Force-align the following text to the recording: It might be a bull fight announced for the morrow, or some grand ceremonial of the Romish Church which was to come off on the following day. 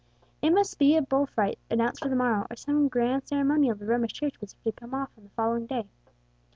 It 0.41 0.49
might 0.49 0.73
be 0.79 0.95
a 0.95 1.01
bull 1.03 1.27
fight 1.27 1.59
announced 1.69 2.01
for 2.01 2.09
the 2.09 2.15
morrow, 2.15 2.47
or 2.49 2.55
some 2.55 2.87
grand 2.87 3.27
ceremonial 3.27 3.73
of 3.73 3.77
the 3.77 3.85
Romish 3.85 4.13
Church 4.13 4.33
which 4.41 4.55
was 4.55 4.55
to 4.63 4.71
come 4.71 4.95
off 4.95 5.11
on 5.15 5.25
the 5.25 5.29
following 5.35 5.67
day. 5.67 5.87